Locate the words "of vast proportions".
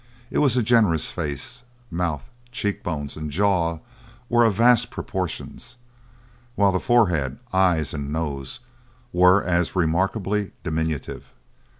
4.45-5.75